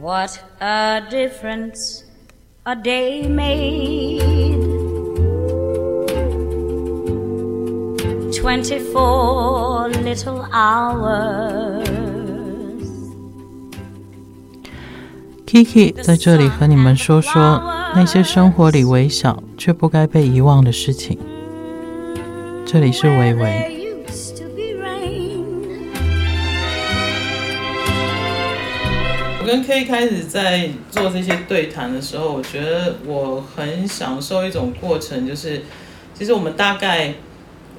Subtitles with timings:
[0.00, 2.04] What a difference
[2.64, 4.20] a day made.
[8.32, 11.86] Twenty-four little hours.
[15.46, 17.62] Kiki 在这里和你们说说
[17.94, 21.18] 那些生活里微小却不该被遗忘的事情。
[22.66, 23.79] 这里是微微。
[29.51, 35.63] 跟 K 开始在做这些对谈的时候，我觉得我很享受一种过程，就是
[36.13, 37.15] 其实我们大概，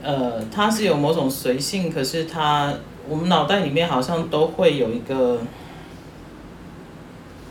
[0.02, 2.74] 呃，它是有某种随性，可是它
[3.08, 5.40] 我们脑袋里面好像都会有一个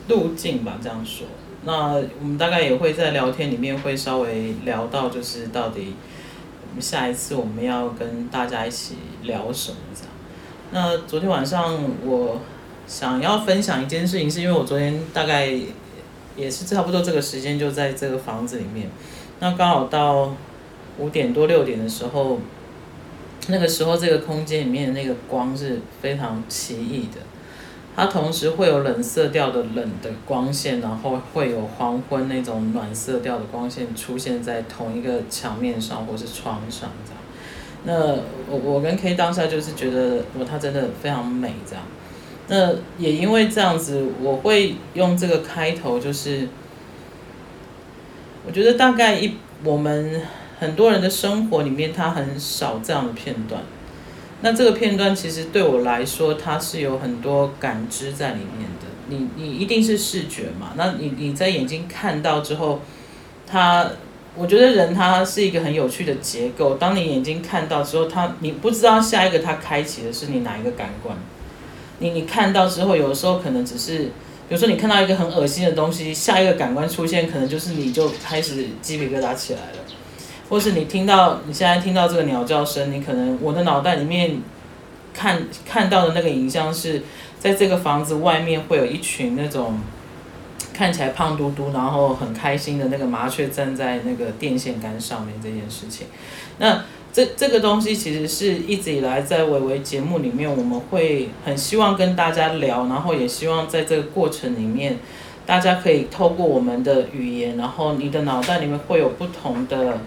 [0.07, 1.25] 路径吧，这样说。
[1.63, 5.95] 那我们大概也会在聊天里面会稍微聊到，就是到底
[6.79, 10.13] 下一次我们要跟大家一起聊什么这样。
[10.69, 11.75] 那昨天晚上
[12.05, 12.39] 我。
[12.91, 15.49] 想要分享一件事情，是因为我昨天大概
[16.35, 18.89] 也是差不多这个时间就在这个房子里面，
[19.39, 20.35] 那刚好到
[20.99, 22.39] 五点多六点的时候，
[23.47, 27.21] 那个时候这个空间里面的那个光是非常奇异的，
[27.95, 37.21] 它同时会有冷色调的冷的光线，然后会有黄昏那种暖色调的光线出现在同一个墙面上或是窗上这样。
[37.85, 41.85] 那我我跟 K 当下就是觉得，我它真的非常美这样。
[42.53, 46.49] 那也因为这样子，我会用这个开头，就是
[48.45, 50.21] 我觉得大概一我们
[50.59, 53.63] 很多人的生活里面，它很少这样的片段。
[54.41, 58.87] 那这个片段其实对我来说，它是有很多感知在里面的。
[59.07, 60.73] 你你一定是视觉嘛？
[60.75, 62.81] 那你你在眼睛看到之后，
[63.47, 63.89] 它
[64.35, 66.75] 我觉得人他是一个很有趣的结构。
[66.75, 71.15] 当你眼睛看到之后，它你不知道下一个它开启的是你哪一个感官。
[72.01, 73.99] 你你看到之后，有的时候可能只是，
[74.49, 79.77] 比如说你看到一个很恶心的东西，下一个感官出现，可能就是你就开始鸡皮疙瘩起来了，
[80.49, 84.41] 或是你听到你现在听到这个鸟叫声，你可能我的脑袋里面
[85.13, 87.03] 看看到的那个影像是，
[87.39, 89.79] 在这个房子外面会有一群那种
[90.73, 96.07] 看起来胖嘟嘟，然后很开心的那个麻雀站在那个电线杆上面这件事情，
[96.57, 96.83] 那。
[97.13, 104.97] 这这个东西其实是一直以来在微微节目里面，我们会很希望跟大家聊，然后也希望在这个过程里面，
[105.45, 109.97] 大家可以透过我们的语言，然后你的脑袋里面会有不同的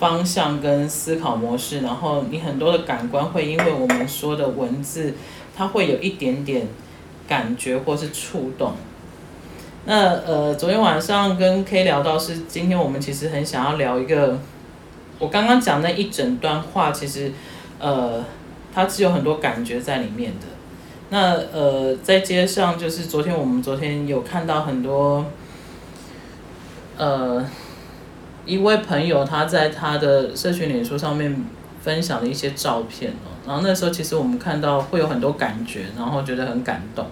[0.00, 5.14] 方向跟思考模式，然后你很多的感官会因为我们说的文字，
[5.56, 6.66] 它会有一点点
[7.28, 8.72] 感觉或是触动。
[9.84, 14.40] 那呃，昨天晚上跟 K 聊到是，今天我们其实很想要聊一个。
[15.18, 17.32] 我刚刚讲那一整段话，其实，
[17.78, 18.24] 呃，
[18.72, 20.46] 它是有很多感觉在里面的。
[21.10, 25.24] 那呃，在街上，就是昨天我们昨天有看到很多，
[26.96, 27.44] 呃，
[28.44, 31.44] 一位朋友他在他的社群脸书上面
[31.82, 37.06] 分享了一些照片哦，然后那时候其实我们看到会有很多感觉，然后觉得很感动。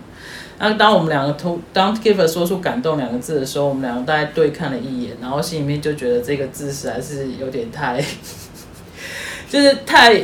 [0.58, 8.02] 那当我们两个突当 Giver 说出“感动”两个字的时候，我们两个大概对看了一眼，然后心里面就觉得这个字实在是有点太，
[9.50, 10.22] 就是太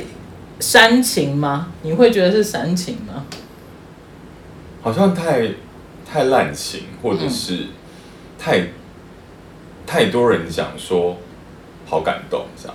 [0.58, 1.68] 煽情吗？
[1.82, 3.26] 你会觉得是煽情吗？
[4.80, 5.50] 好像太
[6.10, 7.66] 太滥情，或者是
[8.38, 8.68] 太、嗯、
[9.86, 11.18] 太多人讲说
[11.84, 12.74] 好感动这样。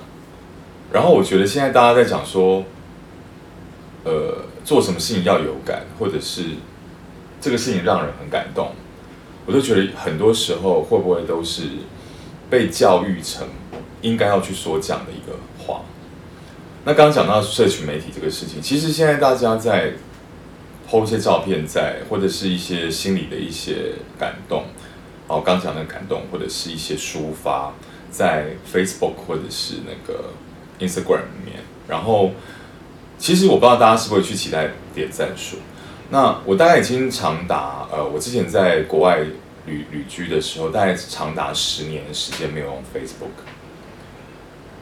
[0.94, 2.64] 然后我觉得现在大家在讲说，
[4.04, 6.44] 呃，做什么事情要有感，或者是。
[7.40, 8.72] 这个事情让人很感动，
[9.46, 11.64] 我就觉得很多时候会不会都是
[12.50, 13.48] 被教育成
[14.02, 15.82] 应该要去说讲的一个话？
[16.86, 19.94] 那刚刚讲到社群媒体这个事情，其实现在大家在
[20.90, 24.64] PO 一些照片在，或者是一些心里的一些感动，
[25.28, 27.74] 哦，刚讲的感动，或者是一些抒发
[28.10, 30.32] 在 Facebook 或者是那个
[30.80, 31.58] Instagram 里面，
[31.90, 32.32] 然后
[33.18, 35.58] 其实我不知道大家是不是会去期待点赞数。
[36.10, 39.20] 那我大概已经长达呃，我之前在国外
[39.66, 43.44] 旅旅居的时候，大概长达十年的时间没有用 Facebook，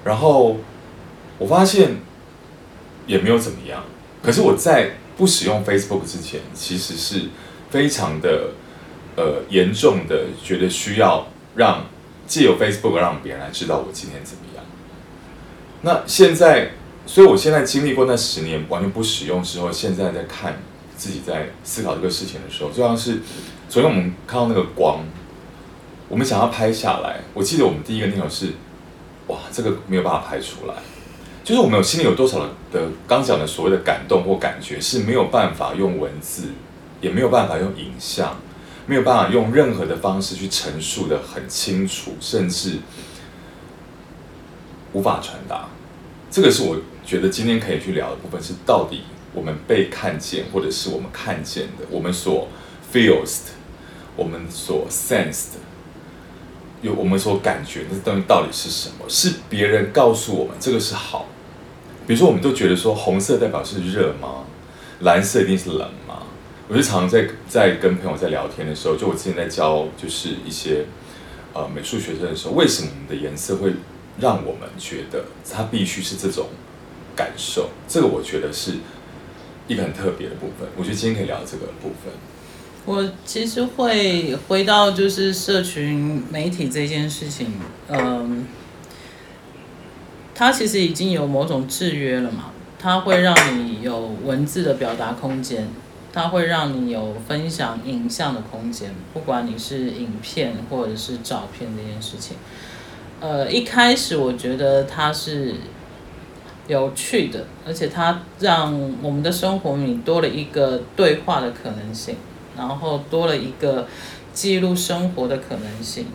[0.03, 0.57] 然后
[1.39, 1.95] 我发现
[3.07, 3.83] 也没有怎么样。
[4.21, 7.29] 可是我在不使用 Facebook 之前，其实是
[7.71, 8.51] 非常的
[9.15, 11.87] 呃严重的觉得需要让
[12.27, 14.63] 借由 Facebook 让别人来知道我今天怎么样。
[15.81, 16.73] 那现在，
[17.07, 20.55] 所以我现在经历过那十年完全不使用之后，现在在看。
[20.97, 23.19] 自己在思考这个事情的时候，就像是
[23.69, 25.03] 昨天我们看到那个光，
[26.07, 27.21] 我们想要拍下来。
[27.33, 28.53] 我记得我们第一个念头是，
[29.27, 30.75] 哇，这个没有办法拍出来。
[31.43, 32.39] 就是我们有心里有多少
[32.71, 36.49] 的刚讲的所谓的感动或感觉是没有办法用文字，
[37.01, 38.35] 也没有办法用影像，
[38.87, 42.79] 没有办法用任何的方式去陈述的很清楚，甚至
[44.93, 45.67] 无法传达。
[46.31, 49.03] 这个是我觉得今天可以去聊的部分，是到底
[49.35, 52.47] 我们被看见，或者是我们看见的，我们所
[52.91, 53.51] feels 的，
[54.15, 55.59] 我们所 sensed 的，
[56.81, 59.05] 有我们所感觉的东西到底是什么？
[59.09, 61.27] 是别人告诉我们这个是好，
[62.07, 64.45] 比如说我们都觉得说红色代表是热吗？
[65.01, 66.23] 蓝色一定是冷吗？
[66.67, 70.85] 我就常常在在跟朋友在聊天的时候，就我之前在教就是一些
[71.53, 73.73] 呃美术学生的时候，为什么我们的颜色会
[74.17, 76.47] 让我们觉得它必须是这种
[77.15, 77.69] 感受？
[77.87, 78.71] 这个我觉得是
[79.67, 80.67] 一个很特别的部分。
[80.77, 82.13] 我觉得今天可以聊这个部分。
[82.85, 87.53] 我其实会回到就是社群媒体这件事情，
[87.87, 88.45] 嗯，
[90.35, 92.51] 它其实已经有某种制约了嘛。
[92.77, 95.67] 它会让你有文字的表达空间，
[96.13, 102.37] 它会让你有分享影像的空间，不管你是影片或者是照片这件事情。
[103.19, 105.55] 呃，一开始我觉得它是
[106.67, 112.15] 有趣的，而且它让我们的生活里多了一个对话的可能性，
[112.57, 113.87] 然后多了一个
[114.33, 116.07] 记录生活的可能性。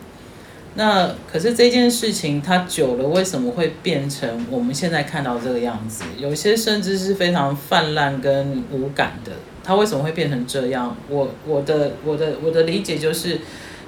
[0.75, 6.03] 那可是这件事情它久了，为什么会变成我们现在看到这个样子？
[6.17, 9.31] 有些甚至是非常泛滥跟无感的。
[9.63, 10.95] 它为什么会变成这样？
[11.07, 13.39] 我我的我的我的理解就是，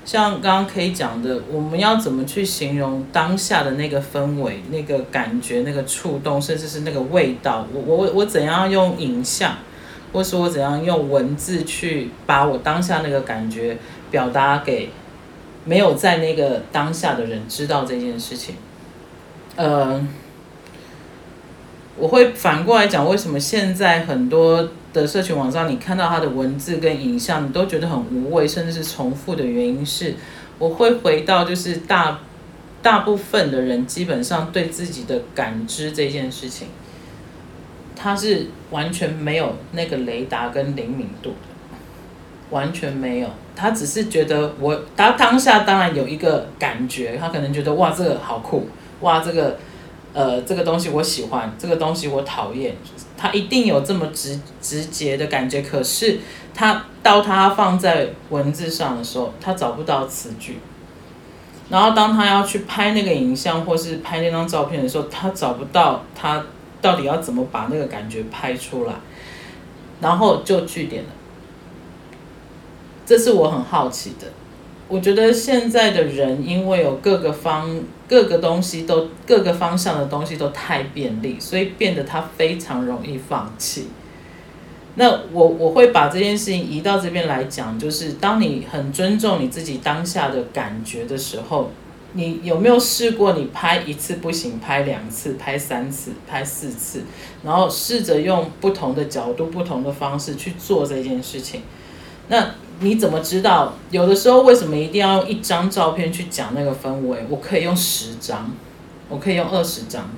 [0.06, 7.68] 像刚刚可以讲的，我们要怎么去形容当下的那个氛围、那个感觉、那个触动，甚至是那个味道？
[7.74, 9.56] 我我我怎样用影像，
[10.12, 13.78] 或是我怎样用文字去把我当下那个感觉
[14.12, 14.90] 表达给？
[15.66, 18.56] 没有在那个当下的人知道这件事情，
[19.56, 20.06] 呃，
[21.96, 30.16] 我会反过来讲，为什么现在很多的社群网站，你看到他的文字跟影像，你都觉得很无味，甚至是重复的原因是，
[30.60, 32.20] 我会回到就是大
[32.82, 36.68] 大部分的人基本上对自己的感知这件事情，
[37.96, 41.36] 他是完全没有那个雷达跟灵敏度的。
[42.50, 48.68] 完全没有，他只是觉得我他当下当然有一个感觉，他可能觉得哇这个好酷，
[49.02, 49.58] 哇这个
[50.14, 52.76] 呃这个东西我喜欢，这个东西我讨厌，
[53.18, 55.62] 他一定有这么直直接的感觉。
[55.62, 56.20] 可是
[56.54, 60.60] 他到他放在文字上的时候，他找不到词句。
[61.70, 66.44] 然后当他要去拍那个影像或是拍那张照片的时候，他找不到他
[66.82, 68.94] 到底要怎么把那个感觉拍出来，
[70.02, 71.10] 然后就句点了。
[73.06, 74.28] 这是我很好奇的。
[74.88, 83.88] 我觉得现在的人，因为有各个方、各个东西都、各个方向的东西都太便利，所以变得他非常容易放弃。
[84.96, 91.72] 那我我会把这件事情移到这边来讲，就是当你很尊重你自己当下的感觉的时候，
[92.12, 97.02] 你有没有试过你拍一次不行，拍两次、拍三次、拍四次，
[97.44, 101.64] 然后试着用不同的角度、不同的方式去做这件事情？
[102.28, 102.54] 那
[102.84, 103.74] 你怎么知道？
[103.90, 107.26] 有的时候为什么一定要用一张照片去讲那个氛围？
[107.30, 108.52] 我可以用十张，
[109.10, 110.10] 我可以用二十张。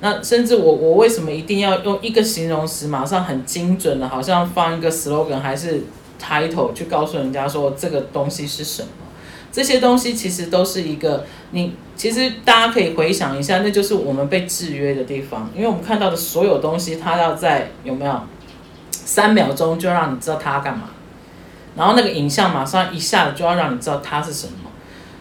[0.00, 5.84] 那甚至我我为什么一定要用一个形容词，马上很精准的，好像放一个 slogan 还是
[6.20, 8.88] title 去告诉人家说这个东西是什么？
[9.50, 18.20] 这些东西其实都是一个你其实大家可以回想一下，那就是我们被制约的地方，因为我们看到的所有东西，它要在有没有
[18.90, 20.90] 三秒钟就让你知道它干嘛。
[21.76, 24.70] 然后那个影像马上一下子就要让你知道它是什么，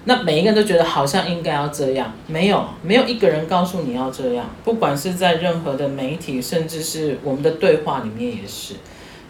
[0.05, 8.75] 那每一个人都觉得好像应该要这样，没有，没有一个人告诉你要这样，不管是在任何的媒体，甚至是我们的对话里面也是。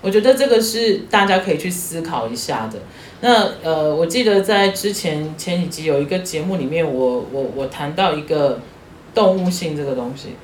[0.01, 2.77] 我觉得这个是大家可以去思考一下的。
[3.21, 8.59] 那呃，我记得在之前前几集有一个节目里面我，我我我谈到一个
[9.15, 10.35] 动物性这个东西。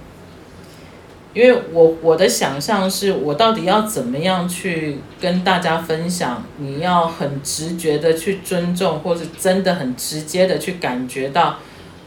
[1.33, 6.43] 因为我我的想象是我到底要怎么样去跟大家分享？
[6.57, 11.55] 你要很直觉的去尊重，或是真的很直接的去感觉到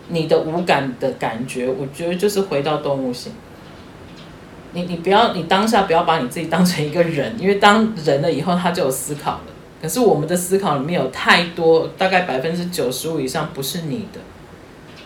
[0.09, 1.67] 你的无感的感觉。
[1.67, 3.33] 我觉得就是回到动物性。
[4.73, 9.45] 你你不要，你当下不要把你自己当成一个人，因为当人了以后，他就有思考了。
[9.81, 14.21] 可是我们的思考里面有太多，大概百分之九十五以上不是你的。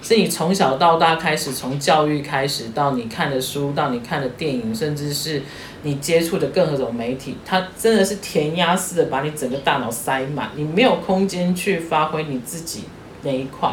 [0.00, 5.42] 是你从小到大开始，从教育开始，到你看的书，到你看的电影，甚至是
[5.82, 12.84] 你接触的各种媒体，它真的是填鸭式的把你整个大脑塞满，你没有空间去发挥你自己
[13.22, 13.72] 那一块。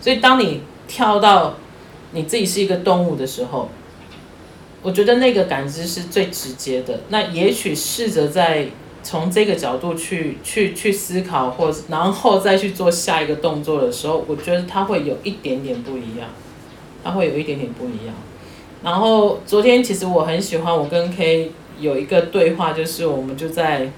[0.00, 1.54] 所以当你跳到
[2.12, 3.68] 你自己是一个动物的时候，
[4.82, 7.00] 我觉得那个感知是最直接的。
[7.08, 8.68] 那也许试着在
[9.04, 16.30] 从这个角度去去去思考，或然后再去做下一个动作的时候，我觉得它会有一点点不一样，
[17.04, 18.14] 它会有一点点不一样。
[18.82, 23.90] 然后昨天其实我很喜欢，我跟 K 有一个对话，就是我们就在，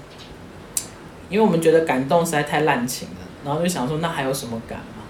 [1.29, 5.03] 因为我们觉得感动实在太滥情了，然后就想说那还有什么感嘛？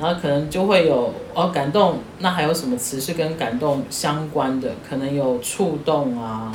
[0.00, 4.72] 然后可能就会有哦感动，那还有什么词是跟感动相关的？
[4.88, 6.52] 可能有触动啊，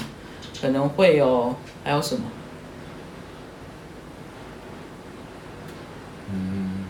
[0.59, 2.21] 可能会有还有什么？
[6.33, 6.85] 嗯，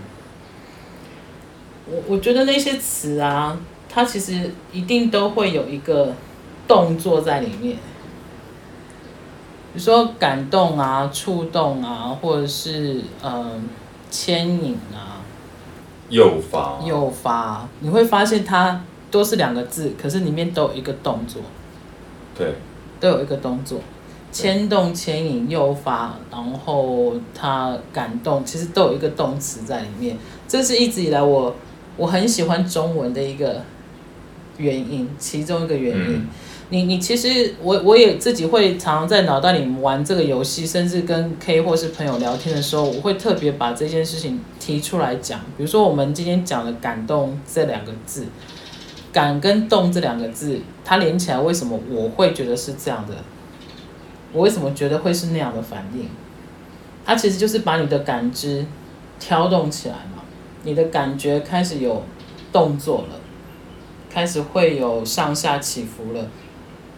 [1.87, 3.57] 我我觉得那些词啊。
[3.91, 6.13] 它其实一定都会有一个
[6.67, 7.75] 动作在里面，
[9.73, 13.67] 比如说感动啊、触动啊，或者是嗯
[14.11, 15.25] 牵引啊、
[16.09, 18.79] 诱发、诱发，你会发现它
[19.09, 21.41] 都是两个字，可是里面都有一个动作。
[22.37, 22.53] 对，
[22.99, 23.81] 都有一个动作，
[24.31, 30.17] 牵动、牵引、诱发，然后它感动，其实都有一个动词在里面。
[30.47, 31.55] 这是一直以来我
[31.97, 33.61] 我很喜欢中文的一个。
[34.61, 36.27] 原因，其中一个原因，嗯、
[36.67, 45.39] 你你其实我我也自己会常常在脑袋里玩这个游戏，甚至跟 K 或是朋友聊天的时候，我会特别把这件事情提出来讲。
[45.55, 48.25] 比如说我们今天讲的“感动”这两个字
[49.13, 53.15] ，“感”跟“动”这两个字，它连起来，为什么我会觉得是这样的？
[54.33, 56.07] 我为什么觉得会是那样的反应？
[57.05, 58.65] 它其实就是把你的感知
[59.19, 60.23] 挑动起来嘛，
[60.63, 62.03] 你的感觉开始有
[62.51, 63.19] 动作了。
[64.11, 66.27] 开始会有上下起伏了，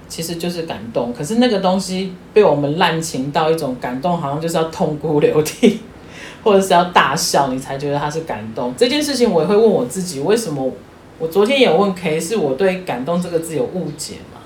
[0.08, 1.14] 其实就是感动。
[1.14, 5.82] 可是那个东西被我们滥情到一种感动，好像就是要痛哭流涕，
[6.44, 8.74] 或者是要大笑，你才觉得它是感动。
[8.78, 10.72] 这件事情我也会问我自己，为什么？
[11.20, 14.40] 我昨天也问 K，是我对“感动”这个字有误解吗？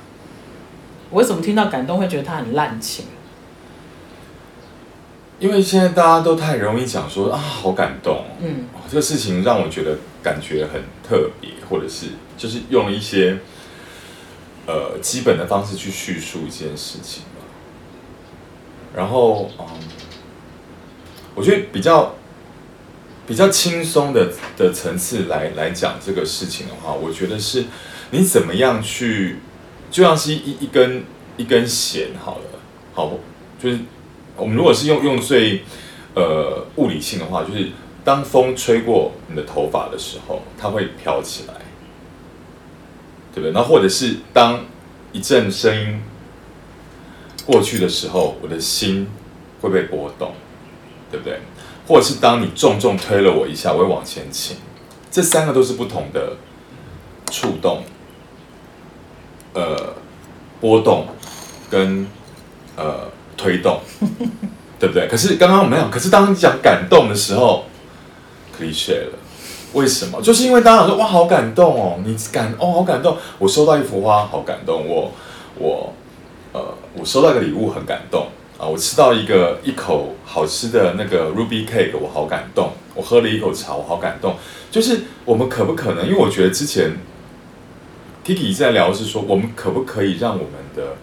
[1.15, 3.05] 我为什么听到感动会觉得它很滥情？
[5.39, 12.07] 因为现在大家都太容易讲说啊，好感动，嗯，这个事情让我觉得感觉很特别，或者是
[12.37, 13.37] 就是用一些
[14.67, 17.45] 呃基本的方式去叙述一件事情嘛。
[18.93, 19.65] 然后嗯，
[21.33, 22.13] 我觉得比较
[23.25, 27.63] 比较轻松的的层次来来讲这个事情的话，我觉得是
[28.11, 29.39] 你怎么样去，
[29.95, 31.05] 就像是一一根
[31.37, 32.59] 一根弦好了，
[32.93, 33.13] 好
[33.57, 33.79] 就是。
[34.35, 35.63] 我们如果是用用最
[36.13, 37.69] 呃物理性的话，就是
[38.03, 41.53] 当风吹过你的头发的时候，它会飘起来，
[43.33, 43.53] 对不对？
[43.53, 44.65] 那或者是当
[45.13, 46.01] 一阵声音
[47.45, 49.07] 过去的时候，我的心
[49.61, 50.33] 会被波动，
[51.09, 51.39] 对不对？
[51.87, 54.57] 或者是当你重重推了我一下，我会往前倾，
[55.09, 56.35] 这三个都是不同的
[57.31, 57.85] 触动、
[59.55, 59.93] 呃
[60.61, 61.07] 波动
[61.71, 62.05] 跟
[62.77, 63.09] 呃。
[63.37, 63.81] 推动，
[64.79, 65.09] 对不对？
[65.09, 67.65] 可是刚刚我们讲，可是当你讲感动的时候
[68.57, 69.11] ，cliche 了。
[69.73, 70.21] 为什么？
[70.21, 73.17] 就是因为当时说哇，好感动哦，你感哦，好感动。
[73.37, 74.87] 我收到一幅花，好感动。
[74.87, 75.11] 我
[75.59, 75.93] 我
[76.53, 76.63] 呃，
[76.97, 78.25] 我收到一个礼物，很感动
[78.57, 78.65] 啊。
[78.65, 82.71] 我吃到一个一口好吃的那个 Ruby Cake，我好感动。
[82.95, 84.37] 我喝了一口茶，我好感动。
[84.71, 86.07] 就是我们可不可能？
[86.07, 86.89] 因为我觉得之前
[88.25, 90.97] Kiki 在聊是说，我们可不可以让我们的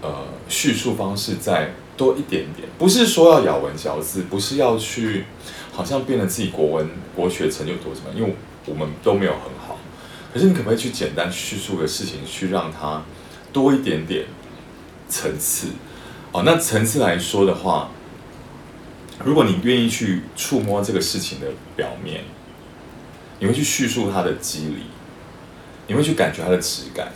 [0.00, 5.24] 呃，叙述方式再多一点点，不是说要咬文嚼字，不是要去
[5.72, 9.78] 好像变得自己国文国学成就多什么，因为我们都没有很好。
[10.32, 13.02] 可是你可不可以去简单叙述个事情，去让它
[13.52, 14.26] 多一点点
[15.08, 15.68] 层次？
[16.30, 17.90] 哦，那层次来说的话，
[19.24, 22.22] 如果你愿意去触摸这个事情的表面，
[23.40, 24.82] 你会去叙述它的机理，
[25.86, 27.12] 你会去感觉它的质感。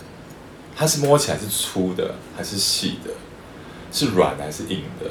[0.75, 3.11] 它是摸起来是粗的还是细的？
[3.91, 5.07] 是软的还是硬的？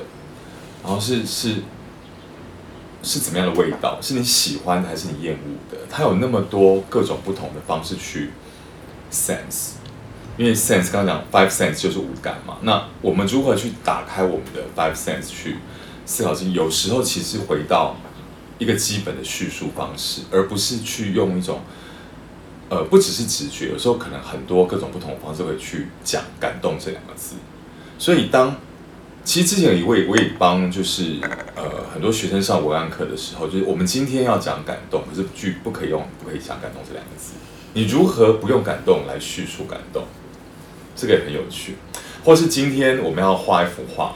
[0.82, 1.56] 然后是是
[3.02, 3.98] 是怎么样的味道？
[4.00, 5.78] 是你喜欢的还是你厌恶的？
[5.90, 8.30] 它有那么多各种不同的方式去
[9.12, 9.72] sense，
[10.38, 12.56] 因为 sense 刚刚讲 five sense 就是五感嘛。
[12.62, 15.58] 那我们如何去打开我们的 five sense 去
[16.06, 16.32] 思考？
[16.32, 17.94] 有时候其实回到
[18.56, 21.60] 一个基本的叙述方式，而不是去用一种。
[22.70, 27.36] 呃，不只是直觉，有时候可能很多各种不同的方式会去讲“感动”这两个字。
[27.98, 28.56] 所以当
[29.24, 31.16] 其实之前有一位我也帮就是
[31.56, 37.32] 呃很多学生上文案课的时候，就是我们今天要讲感动，可是句不可以用不可以讲“感动”这两个字。
[37.72, 40.04] 你如何不用感动来叙述感动？
[40.94, 41.76] 这个也很有趣。
[42.24, 44.12] 或是今天我们要画一幅画，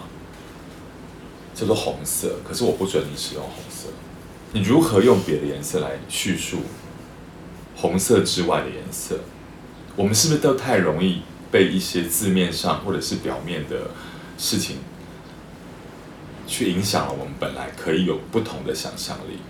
[1.54, 3.88] 叫做红色，可是我不准你使用红色。
[4.52, 6.58] 你如何用别的颜色来叙述？
[7.82, 9.18] 红色之外的颜色，
[9.96, 13.90] 我们是不是都太容易被一些字面上或者是表面的
[14.38, 14.76] 事情
[16.46, 19.40] 去影响了我们本来可以有不同的想象力。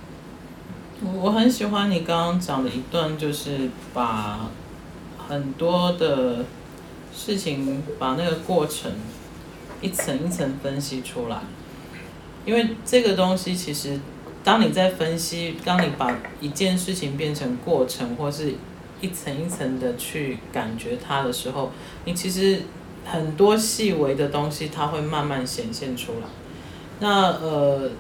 [1.21, 4.49] 我很喜欢你刚刚讲的一段，就是把
[5.29, 6.45] 很多的
[7.15, 8.91] 事情，把那个过程
[9.81, 11.43] 一层一层分析出来。
[12.47, 14.01] 因为这个东西其实，
[14.45, 18.55] 当你在分析，当你把一件事情变成过程，或是
[19.01, 21.71] 一层一层的去感觉它的时候，
[22.05, 22.63] 你其实
[23.05, 26.29] 很多细微的东西，它会慢慢显现出来。
[27.01, 27.91] 那呃。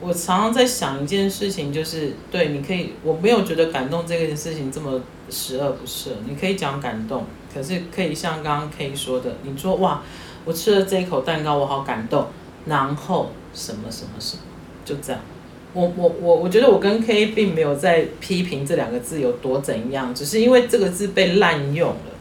[0.00, 6.10] 我常常在想一件事情，就是对，你可以，我没有觉得感动这件事情这么十恶不赦。
[6.24, 10.00] 你可以讲感动，可是可以像刚刚 K 说的，你说哇，
[10.44, 12.28] 我吃了这一口蛋糕，我好感动，
[12.66, 14.42] 然后什么什么什么，
[14.84, 15.20] 就这样。
[15.74, 22.12] 我我我我觉得我跟 K 并没有在批评这两个字有多怎样，只是因为这个字被滥用了。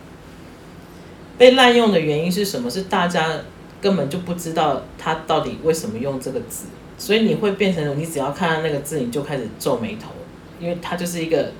[1.37, 2.69] 被滥用的原因是什么？
[2.69, 3.29] 是大家
[3.79, 6.65] 根本就不知道他到底为什么用这个字。
[6.97, 10.09] 所以你会变成，你只要看到那个字，你就开始皱眉头，
[10.59, 11.51] 因为它就是一个，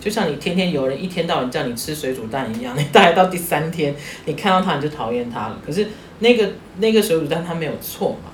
[0.00, 5.60] 就像你天天有人一天到晚叫你吃水煮蛋一样，你大概到第三天，你看到它你就讨厌它了。
[5.66, 5.86] 可是
[6.20, 8.30] 那个那个水煮蛋它没有错嘛，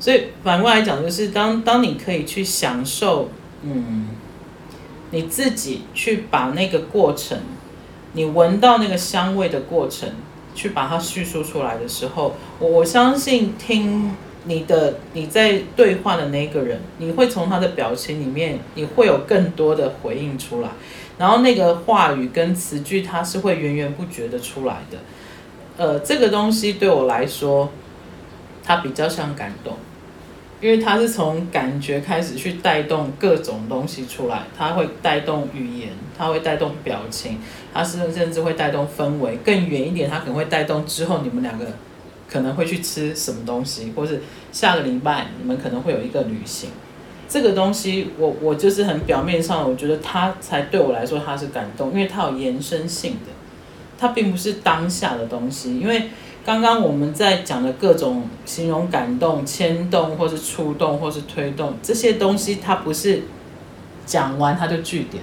[0.00, 3.30] 所以反过来讲，就是当当你可以去享受，
[3.62, 4.08] 嗯，
[5.10, 7.38] 你自己去把那个过程，
[8.12, 10.10] 你闻到那个香味的过程，
[10.54, 14.12] 去把它叙述出来的时候，我我相信听。
[14.44, 20.70] 你的你在对话的那个人，你会从他的表情里面，你会有更多的回应出来，
[21.18, 24.98] 然后那个话语跟词句，它是会源源不绝的出来的。
[25.76, 27.70] 呃，这个东西对我来说，
[28.64, 29.76] 它比较像感动，
[30.60, 37.38] 因为它是从感觉开始去带动各种东西出来，它会带动语言，它会带动表情，
[37.72, 41.66] 它是甚至会带动氛围，更远一点，它可能会带动之后你们两个。
[42.30, 44.20] 可能会去吃什么东西，或是
[44.52, 46.68] 下个礼拜你们可能会有一个旅行。
[47.26, 53.32] 这个东西我，我我就是很表面上，我觉得它才对我来说它是感动，因为它有延伸性的，
[53.96, 55.80] 它并不是当下的东西。
[55.80, 56.10] 因为
[56.48, 63.24] 刚刚我们在讲的各种形容感动、牵动，或是触动，或是推动这些东西，它不是
[64.06, 65.22] 讲完它就句点。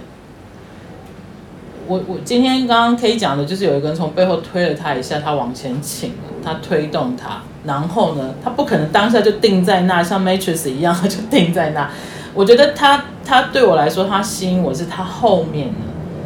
[1.88, 11.90] 我我今天刚刚可以讲的就是有一个人从背后推了他一下，他往前倾了，他推动他，然后呢，他不可能当下就定在那，像 Matrix 一样，就定在那。
[12.36, 15.74] 我觉得他他对我来说，他吸引我是他后面的，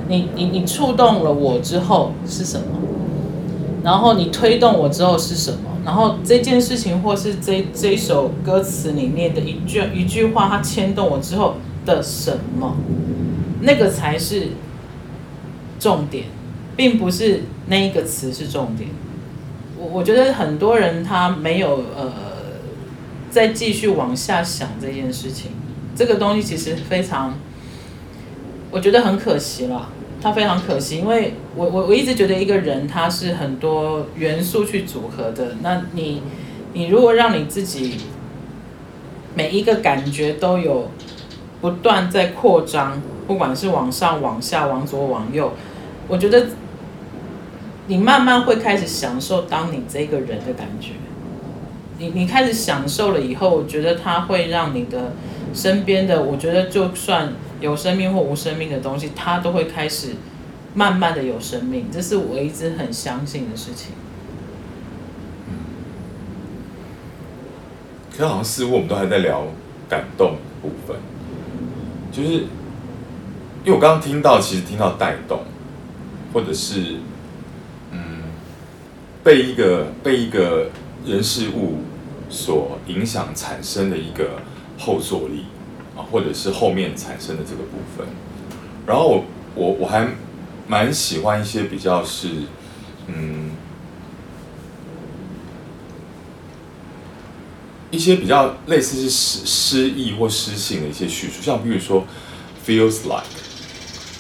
[0.10, 2.66] 你你你触动了我之后是什么？
[3.84, 5.70] 然后你推动我之后是什么？
[5.86, 12.76] 然后这件事情或是这这首歌词里面的一句一句话，它牵动我之后的什么？
[13.62, 14.50] 那个才是。
[15.82, 16.26] 重点，
[16.76, 18.90] 并不是那一个词是重点。
[19.78, 22.12] 我我觉得很多人他没有呃，
[23.30, 25.52] 再继续往下想这件事情。
[25.96, 27.34] 这个东西其实非常，
[28.72, 29.88] 我觉得很可惜啦。
[30.22, 35.56] 他非常可惜，因为我我我一直觉得一个人他是很多元素去组合的。
[35.62, 36.22] 那你
[36.74, 37.98] 你如果让你自己
[39.36, 40.92] 每一个感觉都有
[41.62, 45.54] 不断在扩张，不管是往上、往下、往左、往右。
[46.08, 46.48] 我觉得
[47.88, 50.92] 你慢慢会开始享受当你这个人的感觉，
[51.98, 55.14] 你你开始享受了以后，我觉得它会让你的
[55.54, 60.16] 身边的，我觉得就算有生命或无生命的东西，它都会开始
[60.74, 63.94] 慢慢的有生命，这是我一直很相信的事情。
[65.48, 65.54] 嗯，
[68.18, 69.48] 可好像似乎我们都还在聊
[69.88, 70.98] 感动部分，
[72.12, 72.30] 就是
[73.64, 75.42] 因为我刚刚听到，其实听到带动。
[76.32, 76.98] 或者是，
[77.90, 78.22] 嗯，
[79.24, 80.70] 被一个被一个
[81.04, 81.78] 人事物
[82.30, 84.34] 所影响产生的一个
[84.78, 85.46] 后坐力
[86.04, 88.08] 或者是后面产生的这个部分。
[88.86, 90.08] 然后我我我还
[90.68, 92.30] 蛮喜欢一些比较是，
[93.08, 93.52] 嗯，
[97.92, 102.06] 一些比较类似是诗诗意或诗性的一些叙述，像比如说
[102.66, 103.26] feels like。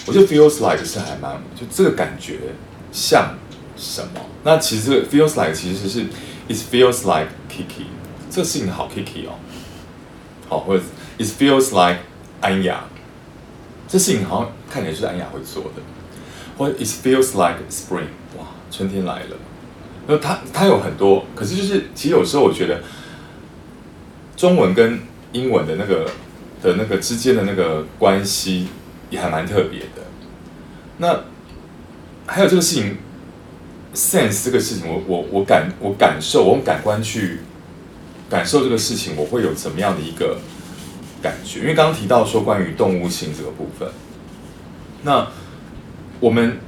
[0.08, 2.40] 我觉得 feels like 是还蛮，就这个感觉
[2.92, 3.36] 像
[3.78, 4.20] 什么？
[4.44, 6.06] 那其实 feels like 其实是
[6.48, 7.86] it feels like Kiki，
[8.32, 9.38] 这个事情好 Kiki 哦，
[10.48, 10.84] 好，或者
[11.20, 12.00] it feels like
[12.42, 12.86] 安雅，
[13.88, 15.82] 这事情好像看起来是安雅会做的，
[16.58, 19.38] 或者 it feels like spring，哇，春天来了。
[20.08, 22.82] 那它它有很多，可是就是其实有时候我觉得
[24.36, 25.00] 中文跟
[25.34, 26.10] 英文的那个
[26.64, 28.70] 的那个之间的那个关系。
[29.12, 30.04] 也还蛮特别的。
[31.00, 31.22] 那
[32.28, 32.96] 还有这个事情
[33.96, 37.40] ，sense 这个事情，我我我感我感受，我用感官去
[38.30, 40.38] 感受这个事情，我会有怎么样的一个
[41.22, 41.60] 感觉？
[41.62, 43.90] 因为刚刚提到说关于动物性这个部分，
[45.04, 45.28] 那
[46.20, 46.60] 我们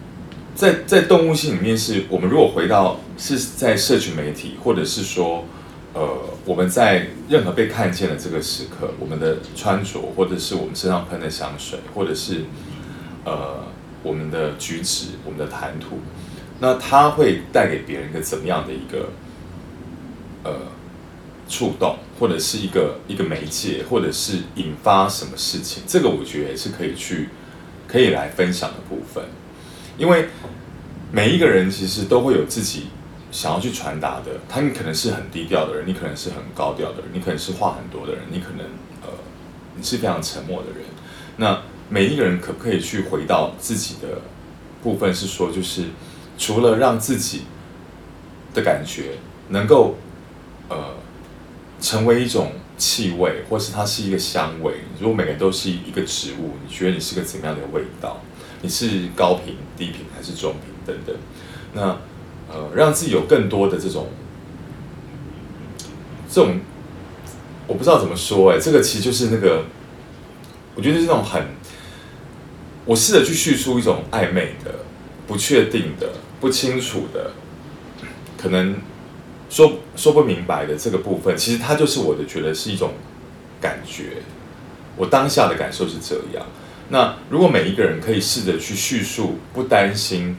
[0.55, 5.45] 在在动物性里面是，我们如果回到是在社群媒体，或者是说，
[5.93, 12.45] 呃，我们在任何被看见的这个时刻，我们的穿着，或者是我们身上喷的香水，或者是
[13.25, 13.65] 呃
[14.03, 15.99] 我们的举止，我们的谈吐，
[16.59, 19.09] 那它会带给别人一个怎么样的一个
[20.43, 20.53] 呃
[21.47, 25.81] 触动，或者是一个一个媒介，或者是引发什么事情？
[25.85, 27.29] 这个我觉得也是可以去
[27.87, 29.25] 可以来分享的部分，
[29.97, 30.29] 因为
[31.11, 32.85] 每一个人其实都会有自己。
[33.33, 38.65] 想要去传达的，他们可能是很低调的人，你可能是很高调的人，你可能是话很多的人，你可能
[39.01, 39.07] 呃，
[39.77, 40.85] 你是非常沉默的人。
[41.37, 44.19] 那每一个人可不可以去回到自己的
[44.83, 45.15] 部分？
[45.15, 45.85] 是说，就是
[46.37, 47.43] 除了让自己
[48.53, 49.13] 的感觉
[49.47, 49.95] 能够
[50.67, 50.97] 呃
[51.81, 54.75] 成为一种气味，或是它是一个香味。
[54.99, 58.21] 如果每个人都是一个植物，你觉得你是个怎么样的味道？
[58.61, 61.13] 你是高频、低频还是中频等等？
[61.73, 61.97] 那。
[62.53, 64.09] 呃，让自己有更多的这种，
[66.29, 66.59] 这种，
[67.65, 69.63] 我不知道怎么说哎，这个其实就是那个，
[70.75, 71.41] 我觉得是那种很，
[72.83, 74.79] 我试着去叙述一种暧昧的、
[75.27, 76.09] 不确定的、
[76.41, 77.31] 不清楚的，
[78.37, 78.75] 可能
[79.49, 82.93] 说说不明白的这个部分，其实它就是我的觉得是一种
[83.59, 84.23] 感觉，
[84.97, 86.45] 我当下的感受是这样。
[86.89, 90.37] 那如果每一个人可以试着去叙述，不担心，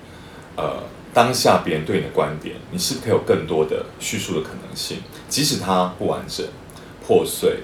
[0.57, 0.85] 呃。
[1.15, 4.97] 当下别人对你的观点，你是不是可以有更多的叙述的可能性？
[5.29, 6.47] 即使它不完整、
[7.07, 7.59] 破碎、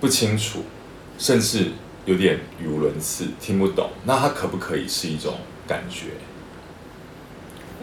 [0.00, 0.64] 不清楚，
[1.18, 1.72] 甚至
[2.06, 5.34] 有点语无伦次、听不懂，那它可不可以是一种
[5.68, 6.06] 感觉？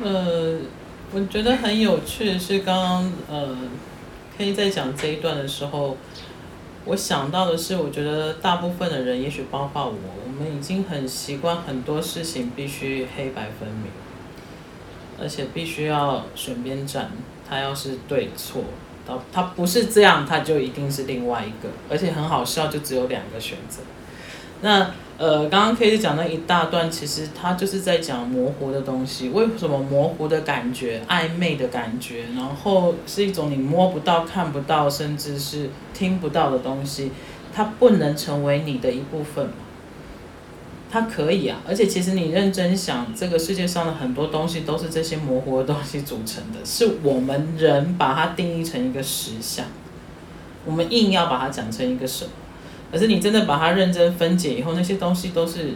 [0.03, 0.57] 呃，
[1.13, 3.55] 我觉得很有趣的是，刚刚呃
[4.35, 5.95] ，K 在讲这一段的时候，
[6.85, 9.93] 我想到的是，我觉得大部分的人，也许包括我，
[10.25, 13.91] 我们已经很习惯很多事情必须黑白分明。
[15.21, 17.11] 而且必须要选边站，
[17.47, 18.63] 他要是对错，
[19.05, 23.81] 他他不是这样，他就一定是另外一个，而且很好笑，就只有两个选择。
[24.63, 29.29] 那呃，刚刚 K 讲那一大段，其实他就是在讲模糊的东西。
[29.29, 37.11] 为什么模糊的感觉、暧昧的感觉，然后是一种你摸不到、看不到，甚至是听不到的东西，
[37.53, 39.53] 它不能成为你的一部分吗。
[40.89, 49.65] 它可以啊，而且其实你认真想，这个世界上的很多东西都是这些模糊的东西组成的，是我们人把它定义成一个实相，
[50.65, 52.31] 我们硬要把它讲成一个什么。
[52.93, 55.73] 可是你真的把它认真分解以后，那些东西都是，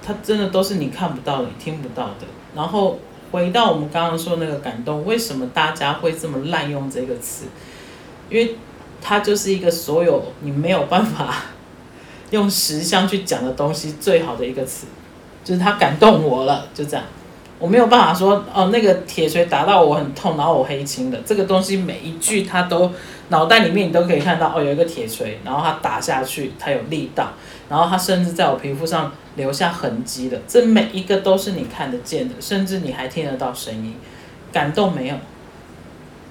[0.00, 2.26] 它真的都是你看不到的，你听不到的。
[2.54, 2.98] 然后
[3.32, 7.46] 回到我们刚刚说那个感动，为什么大家会这么滥用这个词？
[8.30, 8.56] 因为
[9.02, 11.34] 它就是一个所有你没有办法。
[12.30, 14.86] 用实相去讲的东西，最好的一个词，
[15.44, 17.04] 就是他感动我了，就这样。
[17.58, 21.18] 我没有办法说哦，那个铁锤打到我很痛，然后我黑青的。
[21.24, 22.90] 这个东西每一句，他都
[23.28, 27.32] 脑袋里面你都可以看到哦，有一个铁锤，然后他打下去，他有力道，
[27.68, 30.40] 然后他甚至在我皮肤上留下痕迹的。
[30.46, 33.94] 这每一个都是你看得见的，甚至你还听得到声音，
[34.52, 35.14] 感动没有？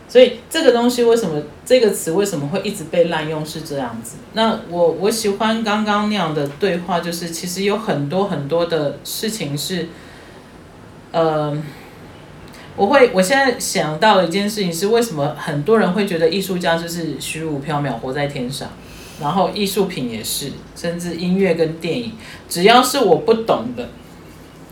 [0.09, 4.17] 所以这个东西为什么这个词为什么会一直被滥用是这样子？
[4.33, 9.87] 那我我喜欢刚刚那样的对话，就是其实有很多很多的事情是，
[11.13, 11.57] 呃，
[12.75, 18.67] 我会我现在想到的一件事情是，为什么很多人会觉得艺术家就是虚无缥缈活在天上，
[19.21, 22.11] 然后艺术品也是，甚至音乐跟电影，
[22.49, 23.87] 只要是我不懂的。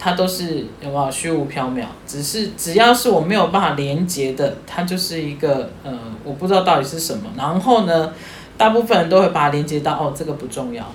[0.04, 1.86] 它都是有没有虚无缥缈？
[2.08, 7.30] 只是只要是我没有办法连接的，它就是一个呃，我不知道到底是什么。
[7.38, 8.12] 然后呢，
[8.58, 10.92] 大部分人都会把它连接到哦，这个不重要，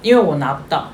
[0.00, 0.92] 因为我拿不到，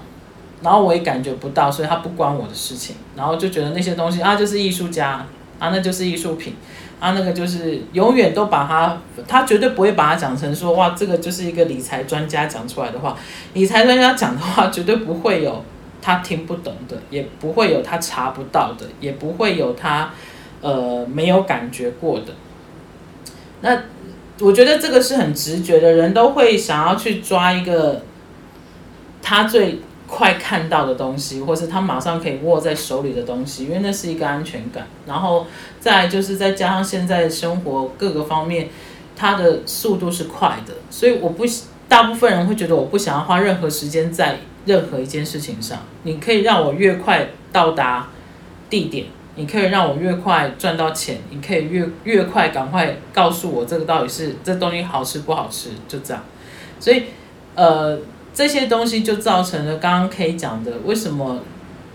[0.62, 2.96] 然后我也感觉不到，所以它不关我的事情。
[3.16, 5.26] 然后就觉得那些东西啊，就是艺术家
[5.58, 6.54] 啊，那就是艺术品
[7.00, 8.96] 啊，那个就是永远都把它，
[9.26, 13.16] 他绝对不会把它讲成说哇，这个就是一个理财专家讲出来的话，
[13.54, 15.64] 理财专家讲的话绝对不会有。
[16.04, 20.10] 他听不懂的，也不会有他查不到的，也不会有他，
[20.60, 22.32] 呃，没有感觉过的。
[23.60, 23.80] 那
[24.40, 28.02] 我觉得这个是很直觉的，人都会想要去抓一个
[29.22, 29.78] 他最
[30.14, 34.86] 快看到的东西，或是他马上可以握在手里的东西，因为那是一个安全感。
[35.06, 35.46] 然后
[35.80, 38.68] 再就是再加上现在生活各个方面，
[39.16, 41.44] 它的速度是快的，所以我不，
[41.88, 44.36] 大部分人会觉得我不想要花任何时间在。
[44.64, 48.08] 任何一件事情上，你可以让我越快到达
[48.70, 56.22] 地点，你可以让我越快赚到钱，你可以越越快赶快告诉我这个到底是这东西好吃不好吃，就这样。
[56.78, 57.06] 所以，
[57.56, 57.98] 呃，
[58.34, 61.40] 这些东西就造成了刚刚 K 讲的，为什么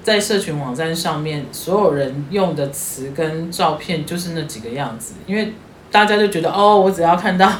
[0.03, 5.53] 在社群网站上面所有人用的词跟照片就是那几个样子，因为
[5.91, 7.51] 大家就觉得哦，我只要看到，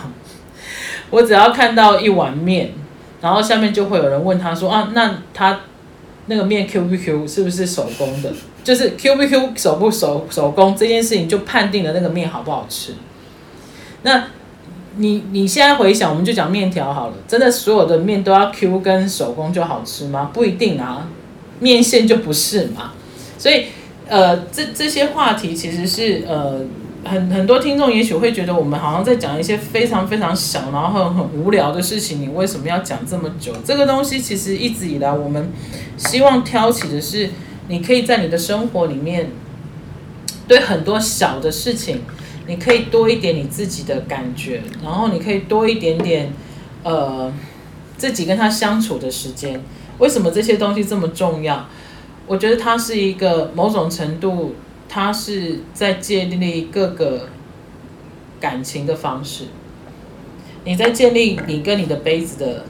[1.10, 2.74] 我只要看到一碗面，
[3.22, 5.60] 然后下面就会有人问他说啊，那他。
[6.30, 8.30] 那个面 Q 不 Q 是不是手工的？
[8.62, 12.96] 就是 Q 不 Q 手不手手工这件事情，就判定了那个面好不好吃。
[14.02, 14.26] 那
[14.98, 20.30] 你你现在回想，我们就讲面条好了，真的所有的面都要 Q 跟手工就好吃吗？
[20.34, 21.08] 不一定啊，
[21.60, 22.92] 面线就不是嘛。
[23.38, 23.68] 所以
[24.08, 26.62] 呃，这这些话题其实是呃。
[27.06, 32.20] 很很多听众也许会觉得我们好像在讲一些非常非常小，然后很无聊的事情。
[32.22, 33.54] 你为什么要讲这么久？
[33.64, 35.50] 这个东西其实一直以来我们
[35.96, 37.30] 希望挑起的是，
[37.70, 39.30] 你可以在你的生活里面，
[40.50, 42.02] 对很多小的事情，
[42.48, 46.34] 你可以多一点你自己的感觉，然后你可以多一点点
[46.84, 47.32] 呃
[47.98, 49.62] 自己跟他相处的时间。
[50.00, 51.68] 为什么这些东西这么重要？
[52.26, 54.56] 我觉得它是一个某种程度。
[54.90, 57.28] 它是在建立各个
[58.40, 59.44] 感情的方式，
[60.64, 62.64] 你在建立你跟你的杯子的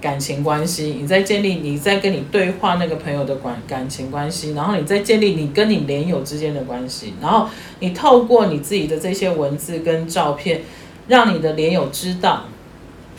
[0.00, 7.48] 感情关系，你在建立你在跟你对话那个朋友的感感情关系，然后你在建立你跟你连友之间的关系，然后
[7.80, 10.62] 你透过你自己的这些文字跟照片，
[11.08, 12.44] 让你的连友知道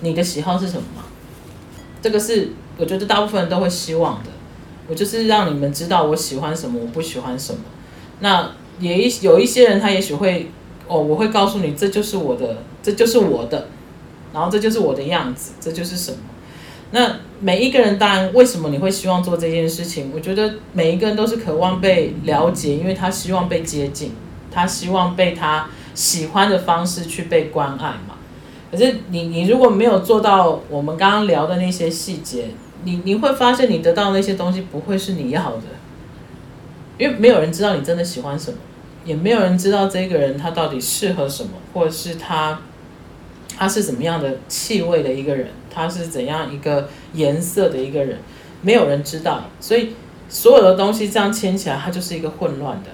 [0.01, 1.03] 你的喜好是什么？
[2.01, 4.29] 这个是我觉得大部分人都会希望的，
[4.87, 7.59] 我就是让你们知道我喜欢什么，我不喜欢什么。
[8.21, 10.49] 那也一有一些人，他也许会
[10.87, 13.67] 哦，我会告诉你，这就是我的，这就是我的，
[14.33, 16.17] 然后这就是我的样子，这就是什么？
[16.91, 20.11] 那每一个人，当然，为什么你会希望做这件事情？
[20.13, 24.13] 我觉得每一个人都是渴望被了解，因为他希望被接近，
[24.51, 28.15] 他希望被他喜欢的方式去被关爱嘛。
[28.71, 32.49] 可是你你如果没有做到我们刚刚聊的那些细节，
[32.83, 35.63] 你你会发现你得到那些东西不会是你要的。
[36.97, 38.57] 因为没有人知道你真的喜欢什么，
[39.05, 42.59] 也没有人知道这个人他到底适合什么，或者是他
[43.57, 45.47] 他是怎么样的气味的一个人，
[45.79, 48.19] 他是怎样一个颜色的一个人，
[48.61, 49.93] 没有人知道，所以
[50.27, 52.89] 所有的东西这样牵起来，它就是一个混乱的。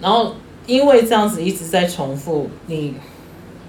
[0.00, 0.34] 然后
[0.66, 2.94] 因为这样子一直在重复，你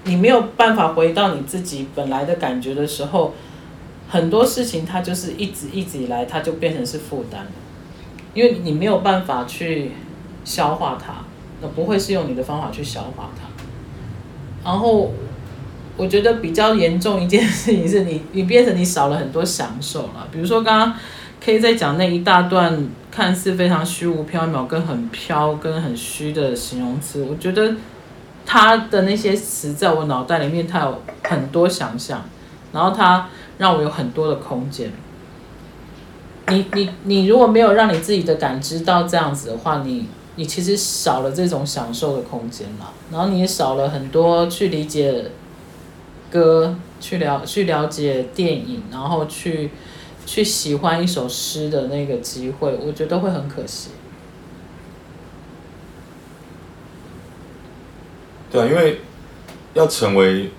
[0.04, 3.34] 你没有办法回到你自己本来的感觉的时候，
[4.08, 7.46] 很多事情它就是一直一直以来，它就变成是负担。
[8.34, 9.92] 因为你没有办法去
[10.44, 11.24] 消化它，
[11.60, 13.48] 那不会是用你的方法去消化它。
[14.64, 15.12] 然后
[15.98, 20.26] 我觉得比较严重一件事情是你， 你变成你少了很多享受了。
[20.32, 20.94] 比如说刚刚
[21.40, 27.74] K 在讲那一大段看似非常虚无缥缈、跟很飘、跟很虚的形容词，我觉得
[28.46, 32.24] 他的那些词在我脑袋里面，它有很多想象，
[32.72, 34.90] 然后它让我有很多的空间。
[36.48, 40.06] 你你你如果没有让你自己的感知到这样子的话，你
[40.36, 45.26] 你其实少了这种享受的空间了，然后你也少了很多去理解
[46.30, 49.70] 歌、去了去了解电影，然后去
[50.26, 53.90] 去喜欢一首诗的那个机会，我觉得会很可惜。
[58.50, 59.00] 对啊，因为
[59.74, 60.50] 要成为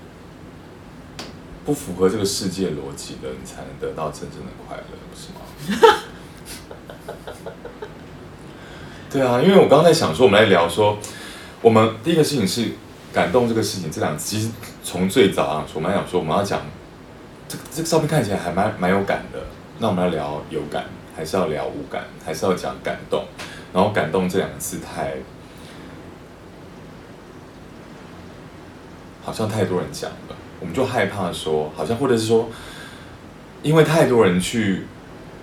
[1.66, 5.42] 不符合这个世界逻辑的，你才能得到真正的快乐，不是吗？
[9.12, 11.00] 对啊，因为我刚才想说，我们来聊说，
[11.64, 12.74] 我们第一个事情是
[13.20, 14.50] 感动这个事情，这两其实
[14.82, 16.62] 从最早啊，我们来讲说，我们要讲
[17.50, 19.40] 这个这个照片看起来还蛮蛮有感的，
[19.80, 23.26] 那我们要聊有感，还是要聊无感，还是要讲感动？
[23.74, 25.16] 然后感动这两个字太，
[29.22, 32.48] 好像太多人讲了，我们就害怕说，好像或者是说，
[33.64, 34.86] 因为太多人去。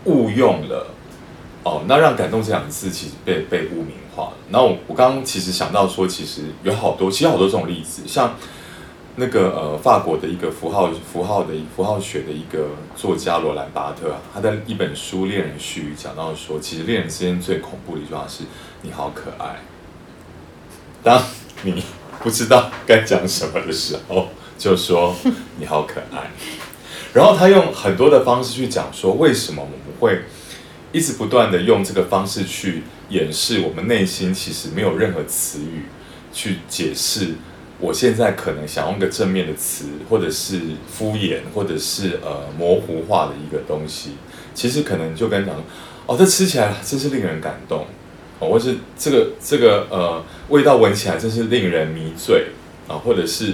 [0.07, 0.95] 误用了
[1.67, 4.33] 哦，那让感动这两个字其实被被污名化了。
[4.51, 8.37] 那我我刚刚其实想到说，其实有好多，其实好多这种例子，像
[9.17, 18.45] 那个呃法国的一个符号符号的符号学的一个作家罗兰巴特啊，他在一本书《恋人絮语》讲到说，其实恋人之间最恐怖的一句话是
[18.83, 19.57] “你好可爱”。
[21.03, 21.21] 当
[21.63, 21.83] 你
[22.23, 25.17] 不知道该讲什么的时候，就说
[25.59, 26.31] “你好可爱”。
[27.13, 30.23] 然后他用很多的方式去讲说，为什么我们会
[30.97, 35.83] 一直不断的用这个方式去掩饰我们内心其实没有任何词语
[36.33, 37.35] 去解释。
[37.79, 40.59] 我现在可能想用个正面的词，或者是
[40.91, 44.13] 敷衍，或者是呃模糊化的一个东西，
[44.55, 45.55] 其实可能就跟讲，
[46.07, 47.85] 哦，这吃起来真是令人感动。
[48.39, 52.47] 哦，或是这个这个呃味道闻起来真是令人迷醉
[52.89, 53.53] 啊，或者是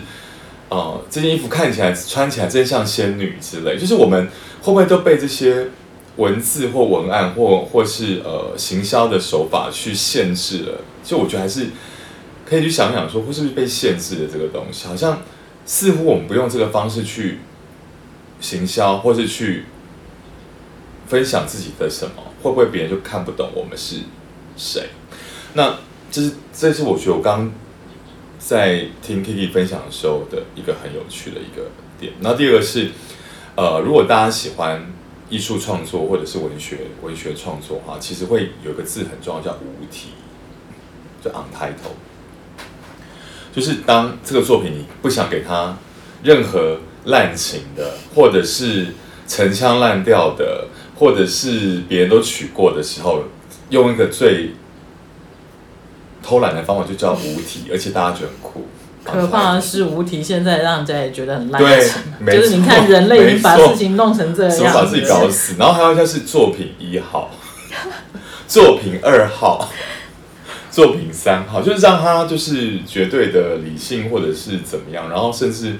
[0.68, 4.28] 呃这件衣服看起来穿起来真像仙女之类，就是我们
[4.60, 5.66] 会不会都被这些
[6.16, 10.80] 文字或文案或或是呃行销的手法去限制了？
[11.02, 11.68] 就我觉得还是
[12.46, 14.86] 可以去想想说，会是不是被限制了这个东西？
[14.86, 15.22] 好像
[15.64, 17.38] 似乎我们不用这个方式去
[18.40, 19.64] 行销，或是去
[21.06, 24.00] 分享自己的什么，会不会别人就看不懂我们是？
[24.56, 24.90] 谁？
[25.54, 25.78] 那
[26.10, 27.50] 这是这是我觉得我刚
[28.38, 32.12] 在听 Kiki 分享的时候的一个很有趣的一个点。
[32.20, 32.90] 那第二个是，
[33.56, 34.84] 呃，如果大家喜欢
[35.32, 40.10] 艺术创作或者是文学文学创作的话，其实会有个字很重要，叫无题，
[41.24, 41.96] 就 untitled。
[43.54, 45.78] 就是当这个作品你不想给他
[46.22, 48.88] 任何滥情的，或者是
[49.26, 53.24] 陈腔滥调的，或者是别人都取过的时候。
[53.70, 54.50] 用一个最
[56.22, 58.66] 偷懒的方法，就叫无题，而且大家觉得很酷。
[59.04, 62.02] 可怕的是无题，现在让人家也觉得很烂情。
[62.24, 65.54] 对，就是你看人类已经把事情弄成这样，把自己搞死。
[65.58, 67.30] 然后还有一个是作品一号，
[68.46, 69.68] 作品二号，
[70.70, 75.10] 作品三号，就是让他就是绝对的理性，或者是怎么样。
[75.10, 75.76] 然后甚至，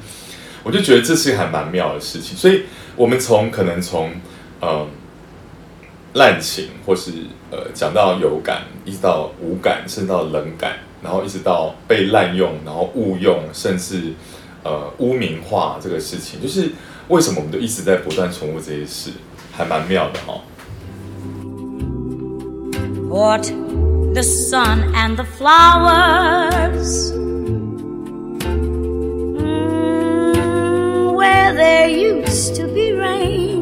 [0.63, 2.37] 我就觉得这是还蛮妙的事情。
[2.37, 2.63] 所以
[2.97, 4.13] 我们从可能从
[4.61, 4.87] 嗯。
[6.15, 7.11] 滥情，或是
[7.51, 14.13] 呃讲到有感，一直到无感，甚至到冷感，然后一直到被滥用，然后误用，甚至
[14.63, 16.71] 呃污名化这个事情，就是
[17.09, 19.11] 为什么我们都一直在不断重复这些事，
[19.53, 20.41] 还蛮妙的哈、哦。
[23.09, 23.47] What
[24.15, 27.13] the sun and the flowers
[31.15, 33.62] where there used to be rain.